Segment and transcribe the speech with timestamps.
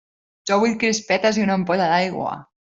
[0.51, 2.35] Jo vull crispetes i una ampolla d'aigua!